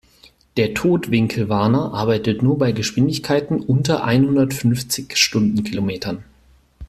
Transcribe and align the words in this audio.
Der 0.57 0.73
Totwinkelwarner 0.73 1.93
arbeitet 1.93 2.41
nur 2.41 2.57
bei 2.57 2.71
Geschwindigkeiten 2.71 3.59
unter 3.59 4.03
einhundertfünfzig 4.03 5.15
Stundenkilometern. 5.15 6.23